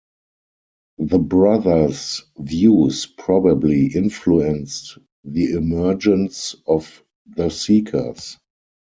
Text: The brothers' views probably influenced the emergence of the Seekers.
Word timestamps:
The 0.97 1.19
brothers' 1.19 2.23
views 2.39 3.05
probably 3.05 3.85
influenced 3.95 4.97
the 5.25 5.51
emergence 5.51 6.55
of 6.65 7.03
the 7.27 7.49
Seekers. 7.49 8.35